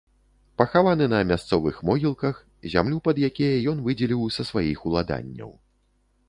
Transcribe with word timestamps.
Пахаваны 0.59 1.05
на 1.11 1.17
мясцовых 1.31 1.75
могілках, 1.89 2.39
зямлю 2.75 2.97
пад 3.09 3.21
якія 3.29 3.61
ён 3.75 3.85
выдзеліў 3.89 4.25
са 4.39 4.47
сваіх 4.53 4.79
уладанняў. 4.91 5.55